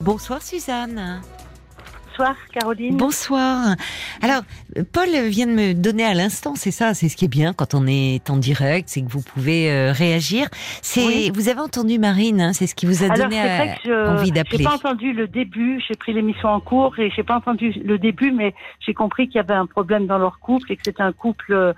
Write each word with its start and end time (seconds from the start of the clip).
Bonsoir 0.00 0.40
Suzanne. 0.40 1.20
Bonsoir 2.08 2.34
Caroline. 2.52 2.96
Bonsoir. 2.96 3.76
Alors, 4.22 4.42
Paul 4.92 5.08
vient 5.28 5.46
de 5.46 5.52
me 5.52 5.74
donner 5.74 6.04
à 6.04 6.14
l'instant, 6.14 6.54
c'est 6.54 6.70
ça, 6.70 6.94
c'est 6.94 7.10
ce 7.10 7.16
qui 7.16 7.26
est 7.26 7.28
bien 7.28 7.52
quand 7.52 7.74
on 7.74 7.86
est 7.86 8.30
en 8.30 8.38
direct, 8.38 8.88
c'est 8.88 9.02
que 9.02 9.10
vous 9.10 9.22
pouvez 9.22 9.70
euh, 9.70 9.92
réagir. 9.92 10.48
C'est, 10.80 11.30
vous 11.34 11.48
avez 11.48 11.60
entendu 11.60 11.98
Marine, 11.98 12.40
hein, 12.40 12.52
c'est 12.54 12.66
ce 12.66 12.74
qui 12.74 12.86
vous 12.86 13.04
a 13.04 13.10
donné 13.10 13.40
euh, 13.86 14.16
envie 14.16 14.32
d'appeler. 14.32 14.58
J'ai 14.58 14.64
pas 14.64 14.74
entendu 14.74 15.12
le 15.12 15.28
début, 15.28 15.82
j'ai 15.86 15.96
pris 15.96 16.14
l'émission 16.14 16.48
en 16.48 16.60
cours 16.60 16.98
et 16.98 17.10
j'ai 17.14 17.22
pas 17.22 17.36
entendu 17.36 17.72
le 17.84 17.98
début, 17.98 18.32
mais 18.32 18.54
j'ai 18.80 18.94
compris 18.94 19.28
qu'il 19.28 19.36
y 19.36 19.40
avait 19.40 19.54
un 19.54 19.66
problème 19.66 20.06
dans 20.06 20.18
leur 20.18 20.40
couple 20.40 20.72
et 20.72 20.76
que 20.76 20.82
c'était 20.84 21.02
un 21.02 21.12
couple 21.12 21.52
euh, 21.52 21.72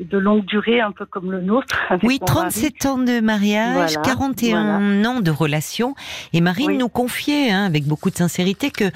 de 0.00 0.18
longue 0.18 0.44
durée, 0.44 0.80
un 0.80 0.92
peu 0.92 1.06
comme 1.06 1.30
le 1.30 1.40
nôtre. 1.40 1.76
Oui, 2.02 2.18
37 2.24 2.86
ans 2.86 2.98
de 2.98 3.20
mariage, 3.20 4.00
41 4.02 5.04
ans 5.04 5.20
de 5.20 5.30
relation. 5.30 5.94
Et 6.32 6.40
Marine 6.40 6.78
nous 6.78 6.88
confiait, 6.88 7.50
hein, 7.50 7.64
avec 7.64 7.84
beaucoup 7.84 8.10
de 8.10 8.16
sincérité, 8.16 8.70
que 8.70 8.84
euh, 8.84 8.90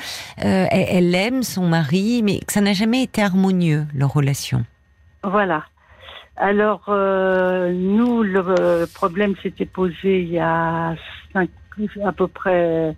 elle, 0.71 1.15
aime 1.15 1.43
son 1.43 1.67
mari, 1.69 2.23
mais 2.23 2.41
que 2.41 2.53
ça 2.53 2.61
n'a 2.61 2.73
jamais 2.73 3.03
été 3.03 3.23
harmonieux 3.23 3.87
leur 3.95 4.13
relation. 4.13 4.65
Voilà. 5.23 5.65
Alors 6.37 6.85
euh, 6.89 7.73
nous, 7.73 8.23
le 8.23 8.85
problème 8.95 9.35
s'était 9.43 9.67
posé 9.67 10.23
il 10.23 10.29
y 10.29 10.39
a 10.39 10.95
à 12.05 12.13
peu 12.13 12.27
près 12.27 12.95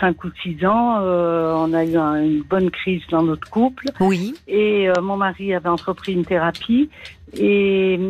cinq 0.00 0.24
ou 0.24 0.30
six 0.42 0.64
ans, 0.66 0.98
euh, 1.00 1.54
on 1.56 1.72
a 1.72 1.84
eu 1.84 1.96
une 1.96 2.42
bonne 2.42 2.70
crise 2.70 3.02
dans 3.10 3.22
notre 3.22 3.48
couple. 3.48 3.86
Oui. 4.00 4.34
Et 4.46 4.88
euh, 4.88 5.00
mon 5.02 5.16
mari 5.16 5.54
avait 5.54 5.68
entrepris 5.68 6.12
une 6.12 6.24
thérapie. 6.24 6.90
Et 7.36 8.00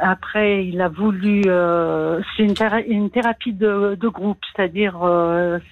après, 0.00 0.66
il 0.66 0.80
a 0.80 0.88
voulu. 0.88 1.42
Euh, 1.46 2.20
c'est 2.36 2.44
une, 2.44 2.54
une, 2.86 3.10
thérapie 3.10 3.52
de, 3.52 3.96
de 3.98 4.08
groupe, 4.08 4.38
c'est-à-dire 4.54 4.98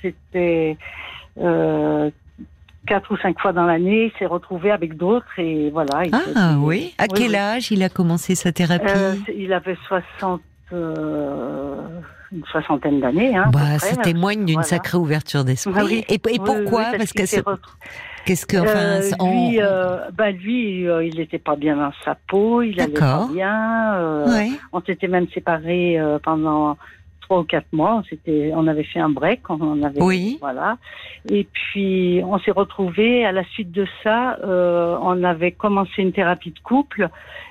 c'était 0.01 0.77
quatre 2.87 3.12
ou 3.12 3.17
cinq 3.19 3.39
fois 3.39 3.53
dans 3.53 3.67
l'année. 3.67 4.06
Il 4.06 4.19
s'est 4.19 4.27
retrouvé 4.27 4.70
avec 4.70 4.97
d'autres 4.97 5.39
et 5.39 5.70
voilà. 5.70 6.05
ah 6.34 6.55
oui. 6.59 6.94
À 6.98 7.09
quel 7.09 7.34
âge 7.34 7.70
il 7.70 7.83
a 7.83 7.89
commencé 7.89 8.34
sa 8.34 8.53
thérapie 8.53 9.22
Il 9.37 9.53
avait 9.53 9.77
60 9.89 10.41
une 12.37 12.45
soixantaine 12.45 13.01
d'années. 13.01 13.37
Hein, 13.37 13.51
bah, 13.53 13.79
ça 13.79 13.97
témoigne 13.97 14.45
d'une 14.45 14.62
sacrée 14.62 14.98
ouverture 14.98 15.45
d'esprit. 15.45 16.05
et, 16.09 16.19
pourquoi 16.19 16.93
Parce, 16.97 17.12
que 17.12 17.23
qu'est-ce 18.25 18.47
que 18.47 18.56
enfin 18.56 19.25
euh, 19.25 19.31
lui, 19.31 19.62
euh, 19.62 20.11
bah, 20.12 20.31
lui 20.31 20.89
euh, 20.89 21.05
il 21.05 21.17
n'était 21.17 21.39
pas 21.39 21.56
bien 21.56 21.77
dans 21.77 21.93
sa 22.05 22.17
peau, 22.28 22.62
il 22.62 22.81
allait 22.81 22.93
pas 22.93 23.28
bien. 23.33 24.27
On 24.73 24.81
s'était 24.81 25.09
même 25.09 25.28
séparés 25.33 25.98
pendant 26.23 26.77
trois 27.27 27.41
ou 27.41 27.44
quatre 27.44 27.72
mois. 27.72 28.02
C'était, 28.08 28.52
on 28.55 28.66
avait 28.66 28.84
fait 28.84 29.00
un 29.00 29.08
break, 29.08 29.50
on 29.50 29.82
avait, 29.82 30.02
oui. 30.02 30.38
voilà. 30.41 30.78
Et 31.28 31.46
puis 31.52 32.22
on 32.24 32.38
s'est 32.38 32.52
retrouvés. 32.52 33.24
À 33.24 33.32
la 33.32 33.44
suite 33.44 33.72
de 33.72 33.86
ça, 34.02 34.38
euh, 34.44 34.96
on 35.02 35.22
avait 35.24 35.52
commencé 35.52 36.02
une 36.02 36.12
thérapie 36.12 36.52
de 36.52 36.60
couple 36.60 37.08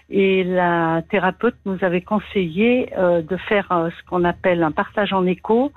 et 0.09 0.43
la 0.43 1.01
thérapeute 1.09 1.55
nous 1.65 1.77
avait 1.81 2.01
conseillé 2.01 2.89
euh, 2.97 3.21
de 3.21 3.37
faire 3.37 3.71
euh, 3.71 3.89
ce 3.89 4.09
qu'on 4.09 4.23
appelle 4.23 4.63
un 4.63 4.71
partage 4.71 5.13
en 5.13 5.25
écho. 5.25 5.71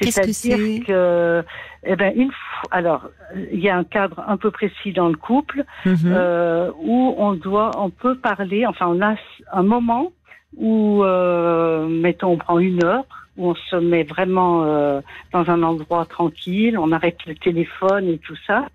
C'est-à-dire 0.00 0.84
que, 0.86 1.44
eh 1.84 1.96
ben, 1.96 2.12
une 2.14 2.30
alors, 2.70 3.08
il 3.52 3.60
y 3.60 3.70
a 3.70 3.76
un 3.76 3.84
cadre 3.84 4.22
un 4.26 4.36
peu 4.36 4.50
précis 4.50 4.92
dans 4.92 5.08
le 5.08 5.16
couple 5.16 5.64
mhm. 5.86 5.96
euh, 6.06 6.70
où 6.78 7.14
on 7.16 7.32
doit, 7.32 7.70
on 7.78 7.88
peut 7.88 8.16
parler. 8.16 8.66
Enfin, 8.66 8.86
on 8.88 9.00
a 9.00 9.14
un 9.52 9.62
moment 9.62 10.12
où, 10.56 11.02
mettons, 11.88 12.32
on 12.32 12.36
prend 12.36 12.58
une 12.58 12.84
heure 12.84 13.04
où 13.38 13.50
on 13.50 13.54
se 13.54 13.76
met 13.76 14.02
vraiment 14.02 14.64
euh, 14.64 15.00
dans 15.32 15.48
un 15.48 15.62
endroit 15.62 16.04
tranquille, 16.04 16.76
on 16.76 16.92
arrête 16.92 17.24
le 17.26 17.34
téléphone 17.34 18.08
et 18.08 18.18
tout 18.18 18.36
ça. 18.46 18.66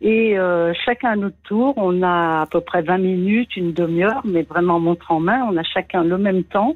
Et 0.00 0.38
euh, 0.38 0.72
chacun 0.84 1.12
à 1.12 1.16
notre 1.16 1.40
tour, 1.44 1.74
on 1.76 2.02
a 2.02 2.42
à 2.42 2.46
peu 2.46 2.60
près 2.60 2.82
20 2.82 2.98
minutes, 2.98 3.56
une 3.56 3.72
demi-heure, 3.72 4.22
mais 4.24 4.42
vraiment 4.42 4.80
montre 4.80 5.12
en 5.12 5.20
main, 5.20 5.46
on 5.50 5.56
a 5.56 5.62
chacun 5.62 6.04
le 6.04 6.18
même 6.18 6.44
temps 6.44 6.74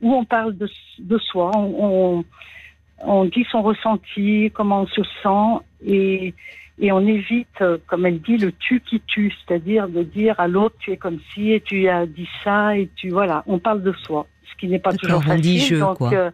où 0.00 0.14
on 0.14 0.24
parle 0.24 0.56
de, 0.56 0.68
de 0.98 1.18
soi, 1.18 1.50
on, 1.56 2.24
on, 3.02 3.24
dit 3.24 3.46
son 3.50 3.62
ressenti, 3.62 4.50
comment 4.54 4.82
on 4.82 4.86
se 4.86 5.02
sent 5.22 5.64
et, 5.86 6.34
et 6.78 6.92
on 6.92 7.00
évite, 7.00 7.64
comme 7.86 8.04
elle 8.04 8.20
dit, 8.20 8.36
le 8.36 8.52
tu 8.52 8.80
qui 8.80 9.00
tue, 9.00 9.32
c'est-à-dire 9.32 9.88
de 9.88 10.02
dire 10.02 10.38
à 10.38 10.48
l'autre 10.48 10.76
tu 10.78 10.92
es 10.92 10.96
comme 10.96 11.18
si 11.32 11.52
et 11.52 11.60
tu 11.60 11.88
as 11.88 12.04
dit 12.04 12.28
ça 12.44 12.76
et 12.76 12.90
tu 12.94 13.08
voilà, 13.08 13.42
on 13.46 13.58
parle 13.58 13.82
de 13.82 13.92
soi 13.92 14.26
qui 14.58 14.68
n'est 14.68 14.78
pas 14.78 14.92
toujours 14.92 15.22
facile. 15.22 15.38
On 15.38 15.40
dit 15.40 15.58
je, 15.58 15.76
donc, 15.76 15.98
quoi. 15.98 16.12
Euh, 16.12 16.30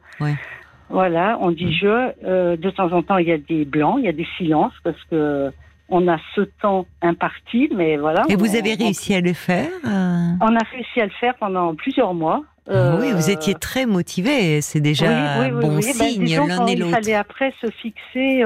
voilà, 0.89 1.39
on 1.41 1.51
dit 1.51 1.75
je. 1.75 2.13
Euh, 2.25 2.57
de 2.57 2.71
temps 2.71 2.93
en 2.93 3.03
temps, 3.03 3.19
il 3.19 3.29
y 3.29 3.33
a 3.33 3.39
des 3.39 3.65
blancs, 3.65 3.97
il 3.99 4.05
y 4.05 4.09
a 4.09 4.13
des 4.13 4.27
silences 4.37 4.75
parce 4.85 5.03
que 5.11 5.51
on 5.89 6.09
a 6.09 6.17
ce 6.35 6.43
temps 6.63 6.87
imparti, 7.03 7.69
mais 7.75 7.97
voilà. 7.97 8.23
Et 8.29 8.37
vous 8.37 8.57
avez 8.57 8.75
réussi 8.75 9.15
à 9.15 9.21
le 9.21 9.35
faire 9.35 9.69
euh? 9.85 10.29
On 10.41 10.57
a 10.57 10.65
réussi 10.73 11.01
à 11.01 11.05
le 11.05 11.13
faire 11.21 11.35
pendant 11.39 11.75
plusieurs 11.75 12.15
mois. 12.15 12.43
oui, 12.69 13.13
vous 13.13 13.31
étiez 13.31 13.55
très 13.55 13.85
motivé, 13.87 14.61
c'est 14.61 14.81
déjà 14.81 15.51
bon 15.51 15.75
ben, 15.75 15.83
signe 15.83 16.37
l'un 16.47 16.67
et 16.67 16.77
l'autre. 16.77 16.93
Il 16.99 17.05
fallait 17.05 17.15
après 17.15 17.53
se 17.61 17.67
fixer, 17.71 18.43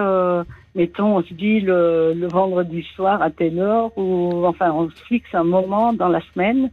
mettons, 0.74 1.18
on 1.18 1.22
se 1.22 1.34
dit 1.34 1.60
le, 1.60 2.14
le 2.16 2.26
vendredi 2.26 2.84
soir 2.96 3.22
à 3.22 3.30
telle 3.30 3.58
heure, 3.58 3.96
ou 3.96 4.44
enfin 4.46 4.72
on 4.72 4.90
se 4.90 5.04
fixe 5.04 5.32
un 5.34 5.44
moment 5.44 5.92
dans 5.92 6.08
la 6.08 6.20
semaine 6.32 6.70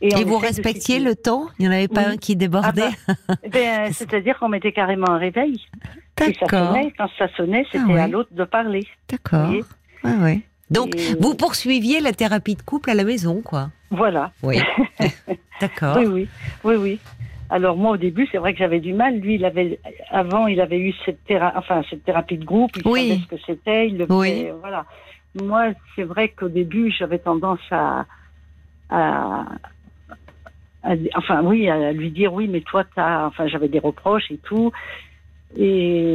et, 0.00 0.24
vous 0.24 0.38
respectiez 0.38 0.98
le 0.98 1.14
temps? 1.14 1.46
Il 1.58 1.62
n'y 1.62 1.68
en 1.68 1.72
avait 1.72 1.88
pas 1.88 2.06
un 2.06 2.16
qui 2.16 2.36
débordait? 2.36 2.82
Ah 3.08 3.14
bah, 3.28 3.34
ben, 3.52 3.92
C'est-à-dire 3.92 4.38
qu'on 4.38 4.48
mettait 4.48 4.72
carrément 4.72 5.10
un 5.10 5.18
réveil. 5.18 5.60
D'accord. 6.16 6.76
Quand 6.96 7.08
ça 7.18 7.28
sonnait, 7.36 7.64
ah 7.66 7.68
c'était 7.72 7.98
à 7.98 8.08
l'autre 8.08 8.30
de 8.32 8.44
parler. 8.44 8.86
D'accord. 9.08 9.52
Donc, 10.70 10.96
vous 11.20 11.34
poursuiviez 11.34 12.00
la 12.00 12.12
thérapie 12.12 12.56
de 12.56 12.62
couple 12.62 12.90
à 12.90 12.94
la 12.94 13.04
maison, 13.04 13.40
quoi? 13.42 13.70
Voilà. 13.90 14.32
Oui. 14.42 14.58
D'accord. 15.60 15.96
Oui, 15.98 16.06
oui, 16.06 16.28
oui, 16.64 16.74
oui. 16.76 17.00
Alors 17.48 17.76
moi, 17.76 17.92
au 17.92 17.96
début, 17.96 18.26
c'est 18.32 18.38
vrai 18.38 18.52
que 18.52 18.58
j'avais 18.58 18.80
du 18.80 18.92
mal. 18.92 19.18
Lui, 19.18 19.36
il 19.36 19.44
avait 19.44 19.78
avant, 20.10 20.48
il 20.48 20.60
avait 20.60 20.78
eu 20.78 20.92
cette 21.04 21.24
thérapie, 21.24 21.56
enfin 21.56 21.82
cette 21.88 22.04
thérapie 22.04 22.38
de 22.38 22.44
groupe. 22.44 22.72
Il 22.76 22.82
oui. 22.86 23.08
savait 23.08 23.20
ce 23.20 23.26
que 23.28 23.42
c'était. 23.46 23.88
Il 23.88 23.98
le 23.98 24.06
oui. 24.10 24.48
voilà. 24.60 24.84
Moi, 25.40 25.68
c'est 25.94 26.02
vrai 26.02 26.30
qu'au 26.30 26.48
début, 26.48 26.90
j'avais 26.90 27.18
tendance 27.18 27.60
à, 27.70 28.06
à, 28.90 29.44
enfin 31.14 31.42
oui, 31.42 31.68
à 31.68 31.92
lui 31.92 32.10
dire 32.10 32.32
oui, 32.32 32.48
mais 32.48 32.60
toi, 32.60 32.84
t'as, 32.94 33.26
enfin 33.26 33.46
j'avais 33.46 33.68
des 33.68 33.78
reproches 33.78 34.30
et 34.30 34.38
tout. 34.38 34.72
Et 35.58 36.14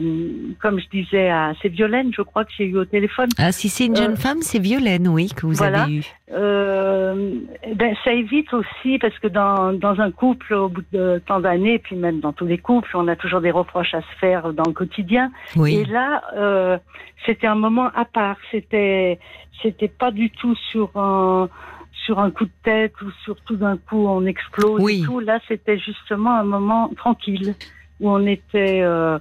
comme 0.61 0.79
je 0.79 0.87
disais, 0.89 1.29
à, 1.29 1.53
c'est 1.61 1.69
Violaine, 1.69 2.11
je 2.15 2.21
crois 2.21 2.45
que 2.45 2.51
j'ai 2.55 2.65
eu 2.65 2.77
au 2.77 2.85
téléphone. 2.85 3.29
Ah, 3.39 3.51
si 3.51 3.69
c'est 3.69 3.87
une 3.87 3.95
jeune 3.95 4.11
euh, 4.11 4.15
femme, 4.15 4.41
c'est 4.41 4.59
Violaine, 4.59 5.07
oui, 5.07 5.29
que 5.35 5.47
vous 5.47 5.63
avez 5.63 5.91
eu. 5.91 6.03
Euh, 6.31 7.33
ben, 7.75 7.95
ça 8.03 8.11
évite 8.11 8.53
aussi, 8.53 8.99
parce 8.99 9.17
que 9.19 9.27
dans, 9.27 9.73
dans 9.73 9.99
un 9.99 10.11
couple, 10.11 10.53
au 10.53 10.69
bout 10.69 10.83
de 10.91 11.21
tant 11.25 11.39
d'années, 11.39 11.79
puis 11.79 11.95
même 11.95 12.19
dans 12.19 12.33
tous 12.33 12.45
les 12.45 12.59
couples, 12.59 12.91
on 12.93 13.07
a 13.07 13.15
toujours 13.15 13.41
des 13.41 13.51
reproches 13.51 13.95
à 13.95 14.01
se 14.01 14.19
faire 14.19 14.53
dans 14.53 14.65
le 14.67 14.73
quotidien. 14.73 15.31
Oui. 15.55 15.77
Et 15.77 15.85
là, 15.85 16.21
euh, 16.35 16.77
c'était 17.25 17.47
un 17.47 17.55
moment 17.55 17.89
à 17.95 18.05
part. 18.05 18.37
C'était, 18.51 19.17
c'était 19.63 19.87
pas 19.87 20.11
du 20.11 20.29
tout 20.29 20.55
sur 20.71 20.91
un 20.95 21.49
sur 22.05 22.19
un 22.19 22.31
coup 22.31 22.45
de 22.45 22.51
tête 22.63 22.93
ou 23.01 23.11
sur 23.23 23.35
tout 23.41 23.55
d'un 23.55 23.77
coup 23.77 24.07
on 24.07 24.25
explose 24.25 24.81
et 24.89 25.01
tout. 25.01 25.19
Là, 25.19 25.39
c'était 25.47 25.77
justement 25.77 26.35
un 26.35 26.43
moment 26.43 26.89
tranquille 26.95 27.55
où 27.99 28.09
on 28.09 28.25
était 28.25 28.81
euh, 28.81 29.19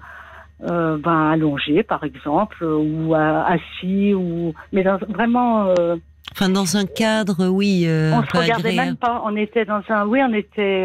euh, 0.68 0.96
ben, 0.98 1.30
allongé, 1.30 1.82
par 1.82 2.02
exemple, 2.04 2.64
ou 2.64 3.14
assis, 3.14 4.14
ou 4.14 4.54
mais 4.72 4.82
dans, 4.82 4.98
vraiment. 5.08 5.66
Euh, 5.78 5.96
enfin, 6.32 6.48
dans 6.48 6.76
un 6.76 6.86
cadre, 6.86 7.48
oui. 7.48 7.86
on 7.86 8.22
se 8.22 8.36
regardait 8.36 8.74
même 8.74 8.96
pas. 8.96 9.22
On 9.24 9.36
était 9.36 9.64
dans 9.64 9.82
un, 9.88 10.06
oui, 10.06 10.20
on 10.22 10.32
était, 10.32 10.84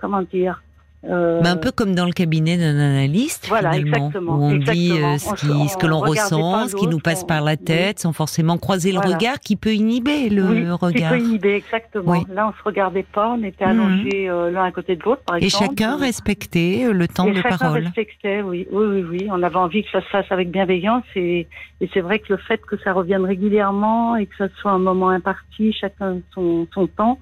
comment 0.00 0.22
dire, 0.22 0.62
euh, 1.04 1.42
un 1.42 1.56
peu 1.56 1.72
comme 1.72 1.96
dans 1.96 2.06
le 2.06 2.12
cabinet 2.12 2.56
d'un 2.56 2.78
analyste, 2.78 3.48
voilà, 3.48 3.72
finalement, 3.72 3.96
exactement, 3.96 4.36
où 4.36 4.42
on 4.42 4.54
dit 4.54 4.92
euh, 4.92 5.18
ce, 5.18 5.34
qui, 5.34 5.68
ce 5.68 5.76
que 5.76 5.86
l'on 5.88 5.98
ressent, 5.98 6.68
ce 6.68 6.76
qui 6.76 6.86
nous 6.86 7.00
passe 7.00 7.24
par 7.24 7.42
la 7.42 7.56
tête, 7.56 7.98
sans 7.98 8.12
forcément 8.12 8.56
croiser 8.56 8.92
le 8.92 9.00
regard, 9.00 9.40
qui 9.40 9.56
peut 9.56 9.74
inhiber 9.74 10.28
le 10.28 10.44
oui, 10.44 10.70
regard. 10.70 11.12
Qui 11.12 11.18
peut 11.18 11.24
inhiber, 11.24 11.54
exactement. 11.54 12.24
Là, 12.32 12.48
on 12.48 12.52
se 12.52 12.62
regardait 12.64 13.02
pas, 13.02 13.30
on 13.30 13.42
était 13.42 13.64
allongés 13.64 14.26
mhm. 14.26 14.30
euh, 14.30 14.50
l'un 14.52 14.62
à 14.62 14.70
côté 14.70 14.94
de 14.94 15.02
l'autre, 15.02 15.22
par 15.26 15.36
exemple. 15.36 15.64
Et 15.64 15.66
chacun 15.66 15.96
respectait 15.96 16.86
le 16.92 17.08
temps 17.08 17.26
et 17.26 17.32
de 17.32 17.42
chacun 17.42 17.58
parole. 17.58 17.84
respectait, 17.84 18.42
oui, 18.42 18.68
oui, 18.70 18.86
oui, 18.86 19.04
oui. 19.10 19.28
On 19.30 19.42
avait 19.42 19.56
envie 19.56 19.82
que 19.82 19.90
ça 19.90 20.02
se 20.02 20.06
fasse 20.06 20.30
avec 20.30 20.52
bienveillance, 20.52 21.04
et, 21.16 21.48
et 21.80 21.90
c'est 21.92 22.00
vrai 22.00 22.20
que 22.20 22.32
le 22.32 22.36
fait 22.36 22.60
que 22.64 22.76
ça 22.78 22.92
revienne 22.92 23.24
régulièrement 23.24 24.14
et 24.14 24.26
que 24.26 24.36
ça 24.36 24.46
soit 24.60 24.70
un 24.70 24.78
moment 24.78 25.08
imparti, 25.08 25.72
chacun 25.72 26.18
son, 26.32 26.68
son 26.72 26.86
temps, 26.86 27.18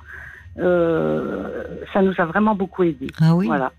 euh, 0.60 1.64
ça 1.92 2.02
nous 2.02 2.14
a 2.18 2.24
vraiment 2.24 2.54
beaucoup 2.54 2.82
aidé. 2.82 3.08
Ah 3.20 3.34
oui. 3.34 3.46
Voilà. 3.46 3.72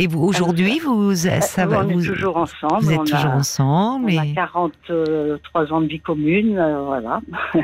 Et 0.00 0.06
vous, 0.06 0.22
aujourd'hui, 0.22 0.78
vous, 0.78 1.14
ça 1.14 1.66
va, 1.66 1.82
vous, 1.82 2.00
est 2.00 2.06
toujours 2.06 2.36
ensemble. 2.36 2.82
Vous 2.82 2.92
êtes 2.92 3.04
toujours 3.04 3.32
ensemble. 3.32 4.12
On 4.14 4.18
a 4.18 4.34
43 4.34 5.72
ans 5.72 5.80
de 5.80 5.86
vie 5.86 6.00
commune, 6.00 6.56
euh, 6.56 6.82
voilà. 6.82 7.20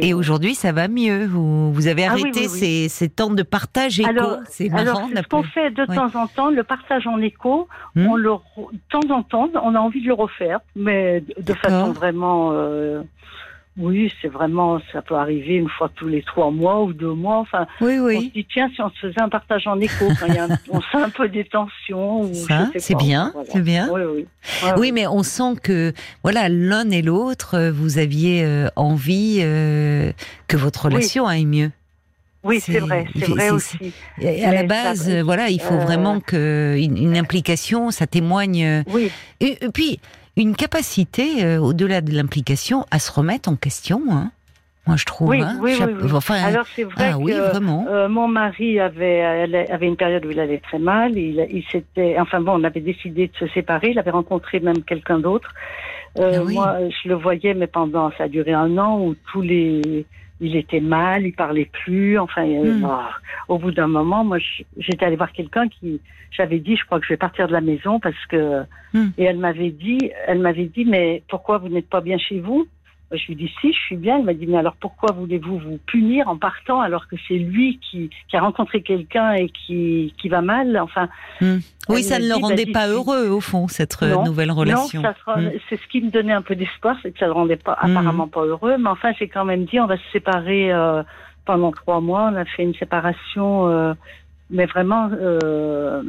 et 0.00 0.14
aujourd'hui, 0.14 0.56
ça 0.56 0.72
va 0.72 0.88
mieux. 0.88 1.26
Vous, 1.26 1.72
vous 1.72 1.86
avez 1.86 2.06
ah 2.06 2.12
arrêté 2.12 2.48
Ces, 2.48 2.88
ces, 2.88 3.08
temps 3.08 3.30
de 3.30 3.44
partage 3.44 4.00
écho. 4.00 4.10
C'est 4.48 4.68
marrant. 4.68 5.08
ce 5.14 5.28
qu'on 5.28 5.44
fait 5.44 5.70
de 5.70 5.84
temps 5.84 6.14
en 6.20 6.26
temps, 6.26 6.50
le 6.50 6.64
partage 6.64 7.06
en 7.06 7.20
écho, 7.20 7.68
hmm. 7.94 8.06
on 8.06 8.16
le, 8.16 8.30
de 8.30 8.78
temps 8.90 9.14
en 9.14 9.22
temps, 9.22 9.48
on 9.62 9.74
a 9.76 9.78
envie 9.78 10.02
de 10.02 10.08
le 10.08 10.14
refaire, 10.14 10.58
mais 10.74 11.22
de 11.38 11.52
façon 11.54 11.92
vraiment 11.92 12.50
euh, 12.52 13.02
oui, 13.78 14.10
c'est 14.22 14.28
vraiment, 14.28 14.80
ça 14.90 15.02
peut 15.02 15.16
arriver 15.16 15.54
une 15.54 15.68
fois 15.68 15.90
tous 15.94 16.08
les 16.08 16.22
trois 16.22 16.50
mois 16.50 16.82
ou 16.82 16.94
deux 16.94 17.12
mois. 17.12 17.38
Enfin, 17.38 17.66
oui, 17.82 17.98
oui. 17.98 18.16
on 18.16 18.20
se 18.22 18.32
dit, 18.32 18.46
tiens, 18.50 18.70
si 18.74 18.80
on 18.80 18.88
se 18.88 18.98
faisait 19.00 19.20
un 19.20 19.28
partage 19.28 19.66
en 19.66 19.78
écho, 19.80 20.06
quand 20.18 20.26
y 20.28 20.38
a 20.38 20.48
on 20.70 20.80
sent 20.80 20.96
un 20.96 21.10
peu 21.10 21.28
des 21.28 21.44
tensions. 21.44 22.32
Ça, 22.32 22.70
c'est 22.76 22.96
bien, 22.96 23.34
c'est 23.52 23.62
bien. 23.62 23.90
Oui, 23.92 24.00
oui. 24.14 24.26
oui, 24.78 24.92
mais 24.92 25.06
on 25.06 25.22
sent 25.22 25.56
que, 25.62 25.92
voilà, 26.22 26.48
l'un 26.48 26.90
et 26.90 27.02
l'autre, 27.02 27.54
euh, 27.54 27.70
vous 27.70 27.98
aviez 27.98 28.44
euh, 28.44 28.68
envie 28.76 29.40
euh, 29.42 30.10
que 30.48 30.56
votre 30.56 30.86
relation 30.86 31.26
aille 31.26 31.44
mieux. 31.44 31.70
Oui, 32.44 32.60
c'est 32.60 32.78
vrai, 32.78 33.06
c'est 33.14 33.28
vrai 33.28 33.50
aussi. 33.50 33.92
à 34.22 34.52
la 34.52 34.62
base, 34.62 35.10
voilà, 35.22 35.50
il 35.50 35.60
faut 35.60 35.76
vraiment 35.78 36.20
que 36.20 36.76
une, 36.78 37.16
implication, 37.16 37.90
ça 37.90 38.06
témoigne. 38.06 38.84
Oui. 38.86 39.10
et 39.40 39.58
puis, 39.74 39.98
une 40.36 40.54
capacité, 40.54 41.44
euh, 41.44 41.58
au-delà 41.58 42.00
de 42.00 42.12
l'implication, 42.12 42.86
à 42.90 42.98
se 42.98 43.10
remettre 43.10 43.48
en 43.48 43.56
question. 43.56 44.02
Hein. 44.10 44.32
Moi, 44.86 44.96
je 44.96 45.04
trouve. 45.04 45.30
Oui, 45.30 45.42
hein, 45.42 45.58
oui, 45.60 45.74
oui, 45.80 46.10
Enfin, 46.12 46.34
Alors, 46.34 46.66
c'est 46.66 46.84
vrai 46.84 47.10
ah, 47.12 47.18
que 47.18 47.50
vraiment. 47.50 47.86
Euh, 47.88 48.08
mon 48.08 48.28
mari 48.28 48.78
avait, 48.78 49.22
avait 49.68 49.86
une 49.86 49.96
période 49.96 50.24
où 50.24 50.30
il 50.30 50.38
allait 50.38 50.60
très 50.60 50.78
mal. 50.78 51.16
Il, 51.16 51.44
il 51.50 51.64
s'était, 51.72 52.16
enfin 52.20 52.40
bon, 52.40 52.60
on 52.60 52.64
avait 52.64 52.80
décidé 52.80 53.26
de 53.26 53.36
se 53.36 53.52
séparer. 53.52 53.90
Il 53.90 53.98
avait 53.98 54.12
rencontré 54.12 54.60
même 54.60 54.82
quelqu'un 54.84 55.18
d'autre. 55.18 55.52
Euh, 56.18 56.38
ah 56.40 56.52
moi, 56.52 56.78
je 56.88 57.08
le 57.08 57.14
voyais, 57.14 57.54
mais 57.54 57.66
pendant, 57.66 58.10
ça 58.16 58.24
a 58.24 58.28
duré 58.28 58.52
un 58.52 58.78
an 58.78 59.00
où 59.00 59.16
tous 59.32 59.42
les, 59.42 60.06
il 60.40 60.56
était 60.56 60.80
mal, 60.80 61.26
il 61.26 61.32
parlait 61.32 61.68
plus. 61.84 62.18
Enfin, 62.18 62.46
hmm. 62.46 62.84
ah, 62.84 63.10
au 63.48 63.58
bout 63.58 63.72
d'un 63.72 63.88
moment, 63.88 64.24
moi, 64.24 64.38
j'étais 64.76 65.04
allée 65.04 65.16
voir 65.16 65.32
quelqu'un 65.32 65.68
qui, 65.68 66.00
j'avais 66.30 66.58
dit, 66.58 66.76
je 66.76 66.84
crois 66.84 67.00
que 67.00 67.06
je 67.06 67.12
vais 67.12 67.18
partir 67.18 67.48
de 67.48 67.52
la 67.52 67.60
maison 67.60 67.98
parce 68.00 68.24
que, 68.28 68.62
hmm. 68.94 69.08
et 69.18 69.24
elle 69.24 69.38
m'avait 69.38 69.70
dit, 69.70 70.10
elle 70.26 70.38
m'avait 70.38 70.66
dit, 70.66 70.84
mais 70.84 71.22
pourquoi 71.28 71.58
vous 71.58 71.68
n'êtes 71.68 71.88
pas 71.88 72.00
bien 72.00 72.18
chez 72.18 72.40
vous? 72.40 72.66
Je 73.12 73.26
lui 73.28 73.36
dis 73.36 73.52
si, 73.60 73.72
je 73.72 73.78
suis 73.78 73.96
bien. 73.96 74.18
Il 74.18 74.24
m'a 74.24 74.34
dit 74.34 74.46
mais 74.46 74.58
alors 74.58 74.76
pourquoi 74.80 75.12
voulez-vous 75.12 75.58
vous 75.58 75.78
punir 75.86 76.28
en 76.28 76.36
partant 76.36 76.80
alors 76.80 77.06
que 77.08 77.16
c'est 77.28 77.38
lui 77.38 77.78
qui, 77.78 78.10
qui, 78.28 78.36
a 78.36 78.40
rencontré 78.40 78.82
quelqu'un 78.82 79.34
et 79.34 79.48
qui, 79.48 80.12
qui 80.20 80.28
va 80.28 80.42
mal? 80.42 80.78
Enfin. 80.78 81.08
Hmm. 81.40 81.58
Oui, 81.88 82.02
ça 82.02 82.18
ne 82.18 82.26
le 82.26 82.34
rendait 82.34 82.66
pas 82.66 82.88
heureux 82.88 83.28
au 83.28 83.40
fond 83.40 83.68
cette 83.68 83.96
euh, 84.02 84.22
nouvelle 84.24 84.50
relation. 84.50 85.02
Non, 85.02 85.10
hmm. 85.36 85.50
c'est 85.68 85.80
ce 85.80 85.86
qui 85.86 86.00
me 86.00 86.10
donnait 86.10 86.32
un 86.32 86.42
peu 86.42 86.56
d'espoir, 86.56 86.96
c'est 87.02 87.12
que 87.12 87.18
ça 87.18 87.26
ne 87.26 87.30
le 87.30 87.34
rendait 87.34 87.56
pas 87.56 87.78
hmm. 87.82 87.90
apparemment 87.90 88.28
pas 88.28 88.44
heureux. 88.44 88.76
Mais 88.78 88.88
enfin, 88.88 89.12
j'ai 89.18 89.28
quand 89.28 89.44
même 89.44 89.64
dit 89.64 89.78
on 89.78 89.86
va 89.86 89.96
se 89.96 90.10
séparer 90.12 90.72
euh, 90.72 91.02
pendant 91.44 91.72
trois 91.72 92.00
mois. 92.00 92.30
On 92.32 92.36
a 92.36 92.44
fait 92.44 92.64
une 92.64 92.74
séparation, 92.74 93.68
euh, 93.68 93.94
mais 94.50 94.66
vraiment 94.66 95.08
euh, 95.12 96.02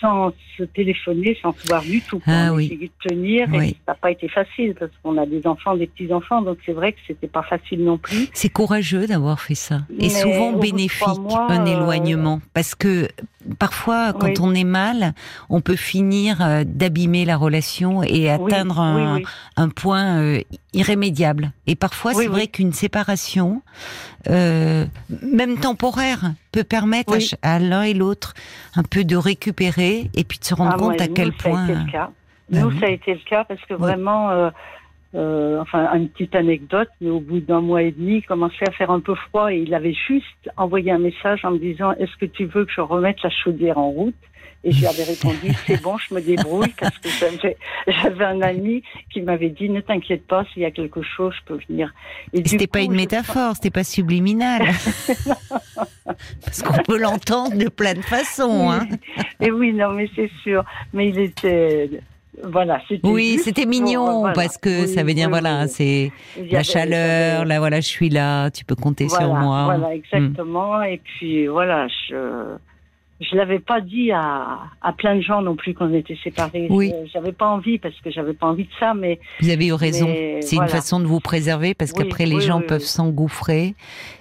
sans 0.00 0.32
se 0.56 0.64
téléphoner, 0.64 1.36
sans 1.42 1.52
se 1.52 1.66
voir 1.66 1.82
du 1.82 2.00
tout. 2.00 2.20
Ah, 2.26 2.48
on 2.50 2.56
oui. 2.56 2.68
de 2.68 3.08
tenir 3.08 3.52
et 3.54 3.68
ça 3.68 3.92
n'a 3.92 3.94
pas 3.94 4.10
été 4.10 4.28
facile 4.28 4.74
parce 4.78 4.90
qu'on 5.02 5.16
a 5.18 5.26
des 5.26 5.46
enfants, 5.46 5.76
des 5.76 5.86
petits 5.86 6.12
enfants, 6.12 6.42
donc 6.42 6.58
c'est 6.64 6.72
vrai 6.72 6.92
que 6.92 6.98
c'était 7.06 7.28
pas 7.28 7.42
facile 7.42 7.84
non 7.84 7.98
plus. 7.98 8.28
C'est 8.32 8.48
courageux 8.48 9.06
d'avoir 9.06 9.40
fait 9.40 9.54
ça 9.54 9.82
et 9.98 10.08
souvent 10.08 10.52
bénéfique 10.52 11.06
un 11.48 11.64
éloignement 11.66 12.40
parce 12.54 12.74
que 12.74 13.08
parfois, 13.58 14.12
quand 14.12 14.40
on 14.40 14.54
est 14.54 14.64
mal, 14.64 15.14
on 15.48 15.60
peut 15.60 15.76
finir 15.76 16.40
euh, 16.40 16.64
d'abîmer 16.64 17.24
la 17.24 17.36
relation 17.36 18.02
et 18.02 18.30
atteindre 18.30 18.80
un, 18.80 19.68
point 19.68 20.18
euh, 20.18 20.40
irrémédiable. 20.76 21.52
Et 21.66 21.74
parfois, 21.74 22.14
c'est 22.14 22.28
vrai 22.28 22.46
qu'une 22.46 22.72
séparation, 22.72 23.62
euh, 24.28 24.84
même 25.22 25.58
temporaire, 25.58 26.32
peut 26.52 26.64
permettre 26.64 27.14
à, 27.42 27.58
l'un 27.58 27.82
et 27.82 27.94
l'autre 27.94 28.34
un 28.74 28.82
peu 28.82 29.04
de 29.04 29.16
récupérer 29.16 30.10
et 30.14 30.24
puis 30.24 30.38
de 30.38 30.44
se 30.44 30.54
rendre 30.54 30.72
ah, 30.74 30.78
compte 30.78 31.00
à 31.00 31.08
quel 31.08 31.32
point. 31.32 31.66
A 31.66 31.70
été 31.70 31.74
le 31.74 31.92
cas. 31.92 32.10
Nous, 32.50 32.70
ça 32.78 32.86
a 32.86 32.90
été 32.90 33.14
le 33.14 33.20
cas 33.28 33.44
parce 33.44 33.60
que 33.62 33.74
vraiment. 33.74 34.50
enfin, 35.14 35.92
une 35.94 36.08
petite 36.08 36.34
anecdote, 36.34 36.88
mais 37.00 37.10
au 37.10 37.20
bout 37.20 37.40
d'un 37.40 37.60
mois 37.60 37.82
et 37.82 37.92
demi, 37.92 38.18
il 38.18 38.22
commençait 38.22 38.68
à 38.68 38.72
faire 38.72 38.90
un 38.90 39.00
peu 39.00 39.14
froid 39.14 39.52
et 39.52 39.58
il 39.58 39.74
avait 39.74 39.96
juste 40.06 40.50
envoyé 40.56 40.92
un 40.92 40.98
message 40.98 41.44
en 41.44 41.52
me 41.52 41.58
disant 41.58 41.92
Est-ce 41.92 42.16
que 42.18 42.26
tu 42.26 42.44
veux 42.46 42.64
que 42.64 42.72
je 42.72 42.80
remette 42.80 43.22
la 43.22 43.30
chaudière 43.30 43.78
en 43.78 43.90
route? 43.90 44.14
Et 44.64 44.72
je 44.72 44.80
lui 44.80 44.86
avais 44.86 45.04
répondu, 45.04 45.52
c'est 45.66 45.80
bon, 45.80 45.96
je 45.98 46.14
me 46.14 46.20
débrouille 46.20 46.74
parce 46.78 46.98
que 46.98 47.08
j'avais 47.86 48.24
un 48.24 48.42
ami 48.42 48.82
qui 49.12 49.22
m'avait 49.22 49.50
dit, 49.50 49.68
ne 49.68 49.80
t'inquiète 49.80 50.26
pas, 50.26 50.44
s'il 50.52 50.62
y 50.62 50.64
a 50.64 50.70
quelque 50.70 51.02
chose, 51.02 51.34
je 51.38 51.44
peux 51.44 51.60
venir. 51.68 51.92
Et 52.32 52.46
c'était 52.46 52.66
pas 52.66 52.80
une 52.80 52.94
métaphore, 52.94 53.54
c'était 53.54 53.70
pas 53.70 53.84
subliminal. 53.84 54.62
parce 56.44 56.62
qu'on 56.62 56.82
peut 56.82 56.98
l'entendre 56.98 57.56
de 57.56 57.68
plein 57.68 57.94
de 57.94 58.02
façons. 58.02 58.70
Hein. 58.70 58.88
Et 59.40 59.50
oui, 59.50 59.72
non, 59.72 59.92
mais 59.92 60.08
c'est 60.16 60.30
sûr. 60.42 60.64
Mais 60.92 61.08
il 61.08 61.18
était 61.18 61.90
voilà, 62.42 62.82
oui, 63.02 63.38
c'était 63.42 63.64
mignon 63.64 64.24
parce 64.34 64.58
que 64.58 64.86
ça 64.86 65.02
veut 65.02 65.14
dire 65.14 65.30
voilà, 65.30 65.66
c'est 65.68 66.12
la 66.50 66.62
chaleur, 66.62 67.46
là 67.46 67.58
voilà, 67.58 67.80
je 67.80 67.86
suis 67.86 68.10
là, 68.10 68.50
tu 68.50 68.64
peux 68.64 68.74
compter 68.74 69.08
sur 69.08 69.34
moi. 69.34 69.64
Voilà, 69.64 69.94
exactement. 69.94 70.82
Et 70.82 70.98
puis 70.98 71.46
voilà, 71.46 71.88
je 71.88 72.56
je 73.20 73.34
l'avais 73.34 73.60
pas 73.60 73.80
dit 73.80 74.12
à, 74.12 74.58
à 74.82 74.92
plein 74.92 75.16
de 75.16 75.22
gens 75.22 75.40
non 75.40 75.56
plus 75.56 75.72
qu'on 75.72 75.92
était 75.94 76.18
séparés. 76.22 76.66
Oui. 76.68 76.92
J'avais 77.12 77.32
pas 77.32 77.46
envie 77.46 77.78
parce 77.78 77.94
que 78.00 78.10
j'avais 78.10 78.34
pas 78.34 78.46
envie 78.46 78.64
de 78.64 78.70
ça, 78.78 78.92
mais 78.92 79.18
vous 79.40 79.48
avez 79.48 79.68
eu 79.68 79.72
raison. 79.72 80.06
C'est 80.40 80.56
une 80.56 80.68
façon 80.68 81.00
de 81.00 81.06
vous 81.06 81.20
préserver 81.20 81.72
parce 81.74 81.92
qu'après 81.92 82.26
les 82.26 82.40
gens 82.40 82.60
peuvent 82.60 82.80
s'engouffrer 82.82 83.74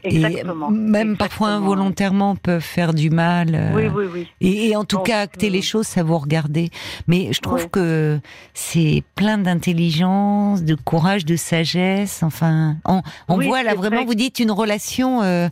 et 0.04 0.44
même 0.72 1.18
parfois 1.18 1.50
involontairement 1.50 2.36
peuvent 2.36 2.62
faire 2.62 2.94
du 2.94 3.10
mal. 3.10 3.50
Euh, 3.54 3.72
oui, 3.76 3.88
oui, 3.88 4.06
oui. 4.14 4.28
Et, 4.42 4.76
en 4.76 4.86
tout 4.86 5.00
cas 5.00 5.20
acter 5.20 5.50
les 5.50 5.62
choses, 5.62 5.88
ça 5.88 6.04
vous 6.04 6.18
regarder. 6.18 6.70
Mais 7.08 7.34
je 7.34 7.42
trouve 7.42 7.70
que 7.70 8.20
c'est 8.54 9.04
plein 9.16 9.38
d'intelligence, 9.38 10.64
de 10.64 10.76
courage, 10.76 11.26
de 11.26 11.36
sagesse. 11.36 12.24
Enfin, 12.24 12.78
on, 12.86 13.02
on 13.28 13.40
voit 13.40 13.64
là 13.64 13.76
vraiment. 13.76 14.06
Vous 14.06 14.16
dites 14.16 14.40
une 14.40 14.52
relation. 14.52 15.22
Euh, 15.22 15.50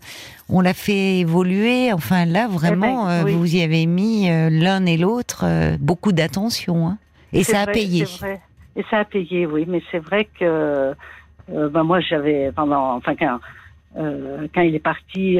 on 0.53 0.61
l'a 0.61 0.75
fait 0.75 1.17
évoluer. 1.19 1.91
Enfin, 1.91 2.25
là, 2.25 2.47
vraiment, 2.47 3.09
eh 3.09 3.23
ben, 3.23 3.27
euh, 3.27 3.35
vous 3.35 3.55
y 3.55 3.61
avez 3.61 3.85
mis 3.87 4.29
euh, 4.29 4.49
l'un 4.51 4.85
et 4.85 4.97
l'autre 4.97 5.43
euh, 5.45 5.75
beaucoup 5.79 6.11
d'attention. 6.11 6.87
Hein. 6.87 6.97
Et 7.33 7.43
ça 7.43 7.61
a 7.61 7.65
payé. 7.65 8.05
Et 8.75 8.83
ça 8.89 8.99
a 8.99 9.05
payé, 9.05 9.47
oui. 9.47 9.65
Mais 9.67 9.81
c'est 9.91 9.99
vrai 9.99 10.29
que 10.39 10.93
ben 11.49 11.83
moi, 11.83 11.99
j'avais 11.99 12.51
pendant, 12.55 12.95
enfin, 12.95 13.15
quand, 13.15 13.39
quand 13.95 14.61
il 14.61 14.75
est 14.75 14.79
parti, 14.79 15.39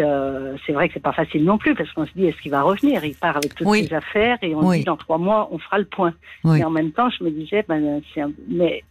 c'est 0.66 0.74
vrai 0.74 0.88
que 0.88 0.96
c'est 0.96 1.00
pas 1.00 1.14
facile 1.14 1.46
non 1.46 1.58
plus 1.58 1.76
parce 1.76 1.92
qu'on 1.94 2.06
se 2.06 2.12
dit 2.16 2.26
est-ce 2.26 2.42
qu'il 2.42 2.52
va 2.52 2.64
revenir? 2.64 3.06
Il 3.06 3.16
part 3.16 3.38
avec 3.38 3.56
toutes 3.56 3.72
ses 3.74 3.94
affaires 3.94 4.38
et 4.42 4.54
on 4.56 4.72
dit 4.72 4.84
dans 4.84 4.98
trois 4.98 5.20
mois 5.20 5.50
on 5.52 5.60
fera 5.60 5.78
le 5.78 5.86
point. 5.86 6.14
Et 6.46 6.64
en 6.64 6.72
même 6.72 6.92
temps, 6.92 7.10
je 7.10 7.24
me 7.24 7.30
disais 7.30 7.64
ben 7.68 8.02
c'est 8.14 8.22
mais 8.50 8.84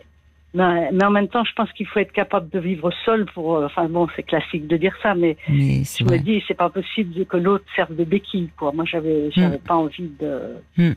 mais, 0.54 1.04
en 1.04 1.10
même 1.10 1.28
temps, 1.28 1.44
je 1.44 1.52
pense 1.54 1.72
qu'il 1.72 1.86
faut 1.86 2.00
être 2.00 2.12
capable 2.12 2.50
de 2.50 2.58
vivre 2.58 2.90
seul 3.04 3.24
pour. 3.26 3.56
Euh, 3.56 3.66
enfin 3.66 3.88
bon, 3.88 4.06
c'est 4.14 4.22
classique 4.22 4.66
de 4.66 4.76
dire 4.76 4.94
ça, 5.02 5.14
mais, 5.14 5.36
je 5.48 6.04
me 6.04 6.18
dis, 6.18 6.42
c'est 6.46 6.54
pas 6.54 6.68
possible 6.68 7.24
que 7.24 7.38
l'autre 7.38 7.64
serve 7.74 7.96
de 7.96 8.04
béquille. 8.04 8.50
Quoi. 8.58 8.72
Moi, 8.72 8.84
j'avais, 8.84 9.28
hmm. 9.28 9.32
j'avais 9.34 9.58
pas 9.58 9.76
envie 9.76 10.10
de. 10.20 10.56
Hmm. 10.76 10.92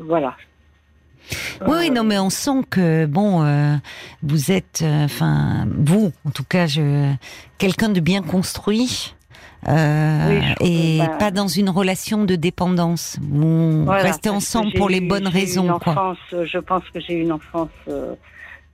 voilà. 0.00 0.36
Oui, 1.66 1.90
non, 1.90 2.04
mais 2.04 2.18
on 2.18 2.30
sent 2.30 2.62
que 2.68 3.06
bon, 3.06 3.44
euh, 3.44 3.76
vous 4.22 4.50
êtes, 4.50 4.80
euh, 4.82 5.04
enfin, 5.04 5.66
vous, 5.70 6.12
en 6.26 6.30
tout 6.30 6.44
cas, 6.44 6.66
je, 6.66 7.12
quelqu'un 7.58 7.88
de 7.88 8.00
bien 8.00 8.22
construit. 8.22 9.14
et 9.66 10.98
bah, 10.98 11.16
pas 11.18 11.30
dans 11.30 11.46
une 11.46 11.70
relation 11.70 12.24
de 12.24 12.34
dépendance. 12.34 13.18
Vous 13.22 13.86
restez 13.86 14.30
ensemble 14.30 14.72
pour 14.72 14.88
les 14.88 15.00
bonnes 15.00 15.28
raisons. 15.28 15.70
Enfance, 15.70 16.18
quoi. 16.28 16.44
Je 16.44 16.58
pense 16.58 16.82
que 16.92 16.98
j'ai 16.98 17.14
eu 17.14 17.22
une 17.22 17.32
enfance 17.32 17.70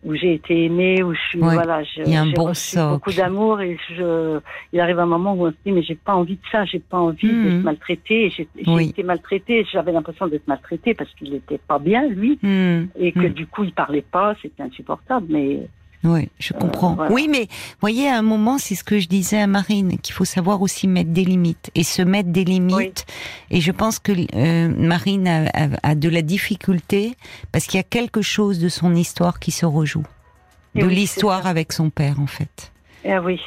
où 0.02 0.14
j'ai 0.14 0.34
été 0.34 0.64
aimée, 0.64 1.02
où 1.02 1.12
je 1.12 1.20
suis, 1.28 1.38
voilà, 1.38 1.82
j'ai 1.84 2.04
beaucoup 2.88 3.12
d'amour 3.12 3.60
et 3.60 3.76
je, 3.90 4.40
il 4.72 4.80
arrive 4.80 4.98
un 4.98 5.06
moment 5.06 5.34
où 5.34 5.46
on 5.46 5.50
se 5.50 5.56
dit 5.64 5.72
mais 5.72 5.82
j'ai 5.82 5.94
pas 5.94 6.14
envie 6.14 6.36
de 6.36 6.42
ça, 6.50 6.64
j'ai 6.64 6.78
pas 6.78 6.98
envie 6.98 7.28
d'être 7.28 7.60
hmm. 7.60 7.62
maltraitée. 7.62 8.30
J'ai 8.30 8.48
été 8.82 9.02
maltraitée, 9.02 9.66
j'avais 9.70 9.92
l'impression 9.92 10.26
d'être 10.26 10.48
maltraitée 10.48 10.94
parce 10.94 11.12
qu'il 11.14 11.34
était 11.34 11.58
pas 11.58 11.78
bien 11.78 12.08
lui 12.08 12.38
hmm. 12.42 12.86
et 12.98 13.12
que 13.12 13.28
hmm. 13.28 13.32
du 13.34 13.46
coup 13.46 13.64
il 13.64 13.72
parlait 13.72 14.04
pas, 14.10 14.34
c'était 14.40 14.62
insupportable. 14.62 15.26
Mais 15.28 15.68
oui, 16.02 16.30
je 16.38 16.54
comprends. 16.54 16.96
Euh, 16.98 17.08
oui, 17.10 17.28
mais 17.28 17.48
voyez, 17.80 18.08
à 18.08 18.16
un 18.16 18.22
moment, 18.22 18.56
c'est 18.56 18.74
ce 18.74 18.84
que 18.84 18.98
je 18.98 19.06
disais 19.06 19.38
à 19.38 19.46
Marine, 19.46 19.98
qu'il 19.98 20.14
faut 20.14 20.24
savoir 20.24 20.62
aussi 20.62 20.88
mettre 20.88 21.10
des 21.10 21.24
limites 21.24 21.70
et 21.74 21.84
se 21.84 22.00
mettre 22.00 22.30
des 22.30 22.44
limites. 22.44 23.04
Et 23.50 23.60
je 23.60 23.70
pense 23.70 23.98
que 23.98 24.12
euh, 24.34 24.68
Marine 24.68 25.28
a, 25.82 25.94
de 25.94 26.08
la 26.08 26.22
difficulté 26.22 27.16
parce 27.52 27.66
qu'il 27.66 27.76
y 27.76 27.80
a 27.80 27.84
quelque 27.84 28.22
chose 28.22 28.60
de 28.60 28.70
son 28.70 28.94
histoire 28.94 29.40
qui 29.40 29.50
se 29.50 29.66
rejoue, 29.66 30.06
de 30.74 30.86
l'histoire 30.86 31.46
avec 31.46 31.72
son 31.72 31.90
père, 31.90 32.18
en 32.18 32.26
fait. 32.26 32.72
Eh 33.04 33.18
oui. 33.18 33.38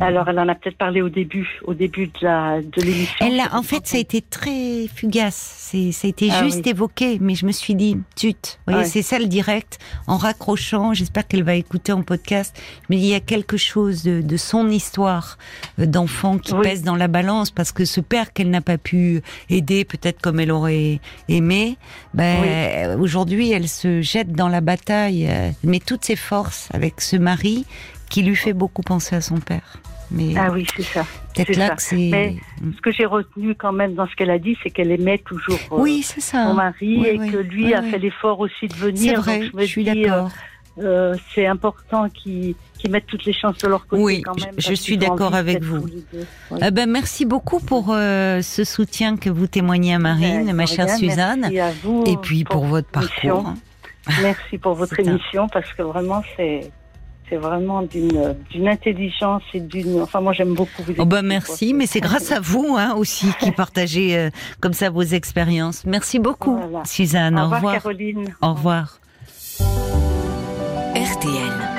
Alors, 0.00 0.28
elle 0.28 0.38
en 0.38 0.48
a 0.48 0.54
peut-être 0.54 0.78
parlé 0.78 1.02
au 1.02 1.10
début, 1.10 1.60
au 1.64 1.74
début 1.74 2.06
de 2.06 2.82
l'émission. 2.82 3.26
Elle 3.26 3.38
a, 3.40 3.54
en 3.54 3.62
fait, 3.62 3.86
ça 3.86 3.98
a 3.98 4.00
été 4.00 4.22
très 4.22 4.86
fugace. 4.94 5.56
C'est, 5.58 5.92
ça 5.92 6.06
a 6.06 6.10
été 6.10 6.30
ah 6.32 6.42
juste 6.42 6.66
évoqué, 6.66 7.18
mais 7.20 7.34
je 7.34 7.44
me 7.44 7.52
suis 7.52 7.74
dit, 7.74 7.98
tut. 8.14 8.34
Vous 8.66 8.72
voyez, 8.72 8.88
c'est 8.88 9.02
ça 9.02 9.18
le 9.18 9.26
direct. 9.26 9.78
En 10.06 10.16
raccrochant, 10.16 10.94
j'espère 10.94 11.26
qu'elle 11.26 11.42
va 11.42 11.54
écouter 11.54 11.92
en 11.92 12.02
podcast. 12.02 12.58
Mais 12.88 12.96
il 12.96 13.04
y 13.04 13.14
a 13.14 13.20
quelque 13.20 13.58
chose 13.58 14.04
de, 14.04 14.36
son 14.36 14.68
histoire 14.68 15.38
euh, 15.78 15.86
d'enfant 15.86 16.38
qui 16.38 16.54
pèse 16.62 16.82
dans 16.82 16.96
la 16.96 17.08
balance 17.08 17.50
parce 17.50 17.72
que 17.72 17.84
ce 17.84 18.00
père 18.00 18.32
qu'elle 18.32 18.50
n'a 18.50 18.60
pas 18.60 18.78
pu 18.78 19.22
aider, 19.50 19.84
peut-être 19.84 20.20
comme 20.20 20.40
elle 20.40 20.50
aurait 20.50 21.00
aimé, 21.28 21.76
ben, 22.14 22.98
aujourd'hui, 23.00 23.50
elle 23.50 23.68
se 23.68 24.00
jette 24.00 24.32
dans 24.32 24.48
la 24.48 24.60
bataille, 24.60 25.26
euh, 25.28 25.50
met 25.64 25.80
toutes 25.80 26.04
ses 26.04 26.16
forces 26.16 26.68
avec 26.72 27.00
ce 27.00 27.16
mari 27.16 27.66
qui 28.08 28.22
lui 28.22 28.36
fait 28.36 28.52
beaucoup 28.52 28.82
penser 28.82 29.16
à 29.16 29.20
son 29.20 29.38
père. 29.38 29.78
Mais 30.10 30.34
ah 30.36 30.50
oui, 30.52 30.66
c'est 30.76 30.82
ça. 30.82 31.04
Peut-être 31.34 31.56
là 31.56 31.70
que 31.70 31.82
c'est. 31.82 31.96
Mais 31.96 32.36
ce 32.62 32.80
que 32.80 32.92
j'ai 32.92 33.06
retenu 33.06 33.54
quand 33.54 33.72
même 33.72 33.94
dans 33.94 34.06
ce 34.06 34.14
qu'elle 34.14 34.30
a 34.30 34.38
dit, 34.38 34.56
c'est 34.62 34.70
qu'elle 34.70 34.90
aimait 34.90 35.18
toujours 35.18 35.58
euh, 35.72 35.78
oui, 35.78 36.02
ça. 36.02 36.44
son 36.44 36.54
mari 36.54 37.04
et 37.06 37.18
que 37.18 37.38
lui 37.38 37.74
a 37.74 37.82
fait 37.82 37.98
l'effort 37.98 38.40
aussi 38.40 38.68
de 38.68 38.74
venir. 38.74 39.24
C'est 39.24 39.48
vrai, 39.48 39.50
je, 39.58 39.64
suis 39.64 39.84
d'accord. 39.84 40.30
Euh, 40.78 40.82
euh, 40.84 41.14
c'est 41.34 41.46
important 41.46 42.08
qu'ils 42.08 42.54
mettent 42.88 43.06
toutes 43.06 43.24
les 43.24 43.32
chances 43.32 43.58
de 43.58 43.68
leur 43.68 43.86
côté 43.86 44.02
oui, 44.02 44.22
quand 44.22 44.38
même. 44.40 44.54
Je, 44.58 44.74
suis 44.74 44.96
d'accord 44.96 45.34
avec 45.34 45.62
vous. 45.62 45.86
Eh 46.62 46.70
ben, 46.70 46.88
merci 46.88 47.24
beaucoup 47.24 47.58
pour 47.58 47.86
ce 47.88 48.62
soutien 48.64 49.16
que 49.16 49.28
vous 49.28 49.48
témoignez 49.48 49.94
à 49.94 49.98
Marine, 49.98 50.46
ben, 50.46 50.54
ma 50.54 50.66
chère 50.66 50.88
Suzanne. 50.90 51.44
À 51.44 51.72
vous 51.82 52.04
et 52.06 52.16
puis 52.16 52.44
pour, 52.44 52.64
votre 52.64 52.88
parcours. 52.88 53.54
Merci 54.22 54.58
pour 54.58 54.74
votre 54.74 55.00
émission 55.00 55.48
parce 55.48 55.72
que 55.72 55.82
vraiment 55.82 56.22
c'est 56.36 56.70
c'est 57.28 57.36
vraiment 57.36 57.82
d'une 57.82 58.68
intelligence 58.68 59.42
et 59.54 59.60
d'une. 59.60 60.00
Enfin, 60.02 60.20
moi, 60.20 60.32
j'aime 60.32 60.54
beaucoup 60.54 60.82
vous. 60.82 60.94
Oh 60.98 61.04
bah 61.04 61.22
merci, 61.22 61.74
mais 61.74 61.86
c'est 61.86 62.00
grâce 62.00 62.32
à 62.32 62.40
vous 62.40 62.76
hein, 62.78 62.94
aussi 62.96 63.28
qui 63.40 63.50
partagez 63.56 64.16
euh, 64.16 64.30
comme 64.60 64.72
ça 64.72 64.90
vos 64.90 65.02
expériences. 65.02 65.84
Merci 65.84 66.18
beaucoup, 66.18 66.58
Suzanne. 66.84 67.38
Au 67.38 67.48
revoir, 67.48 67.74
Caroline. 67.74 68.34
Au 68.42 68.54
revoir. 68.54 69.00
RTL. 70.94 71.75